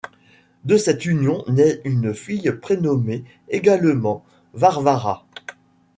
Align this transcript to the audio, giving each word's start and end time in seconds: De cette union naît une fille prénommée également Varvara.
De 0.65 0.77
cette 0.77 1.05
union 1.05 1.43
naît 1.47 1.79
une 1.85 2.15
fille 2.15 2.51
prénommée 2.59 3.23
également 3.49 4.25
Varvara. 4.55 5.27